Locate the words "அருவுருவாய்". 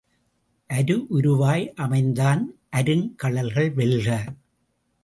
0.69-1.65